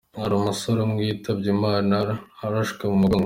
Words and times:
hari 0.21 0.33
umusore 0.35 0.79
umwe 0.85 1.01
yitavye 1.07 1.47
Imana 1.55 1.97
arashwe 2.45 2.83
mu 2.89 2.97
mugongo. 3.01 3.19